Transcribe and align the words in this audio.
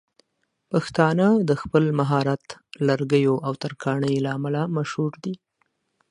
پښتانه 0.71 1.27
د 1.49 1.51
خپل 1.61 1.83
مهارت 1.99 2.43
لرګيو 2.87 3.35
او 3.47 3.53
ترکاڼۍ 3.61 4.15
له 4.25 4.29
امله 4.37 4.61
مشهور 4.77 5.11
دي. 5.23 5.33